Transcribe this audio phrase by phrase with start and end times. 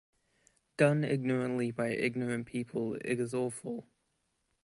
[0.77, 3.85] Done ignorantly by ignorant people, it is awful.